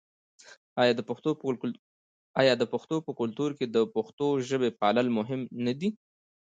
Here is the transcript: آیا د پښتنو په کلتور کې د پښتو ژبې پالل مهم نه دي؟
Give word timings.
آیا 2.41 2.53
د 2.59 2.65
پښتنو 2.73 2.97
په 3.07 3.11
کلتور 3.19 3.51
کې 3.57 3.65
د 3.67 3.77
پښتو 3.95 4.27
ژبې 4.49 4.69
پالل 4.81 5.07
مهم 5.17 5.41
نه 5.65 5.73
دي؟ 5.79 5.89